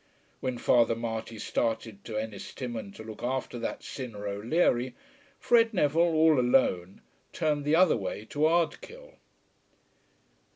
When 0.39 0.57
Father 0.57 0.95
Marty 0.95 1.37
started 1.37 2.03
to 2.05 2.13
Ennistimon 2.17 2.91
to 2.93 3.03
look 3.03 3.21
after 3.21 3.59
that 3.59 3.83
sinner 3.83 4.27
O'Leary, 4.27 4.95
Fred 5.39 5.75
Neville, 5.75 6.01
all 6.15 6.39
alone, 6.39 7.01
turned 7.33 7.65
the 7.65 7.75
other 7.75 7.95
way 7.95 8.25
to 8.31 8.47
Ardkill. 8.47 9.17